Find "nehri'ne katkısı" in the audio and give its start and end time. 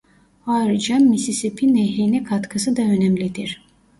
1.73-2.75